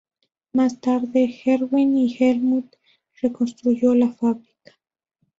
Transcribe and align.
Más 0.53 0.81
tarde, 0.81 1.39
Erwin 1.45 1.95
y 1.95 2.15
Helmut 2.17 2.75
reconstruyó 3.21 3.93
la 3.93 4.11
fábrica. 4.11 4.73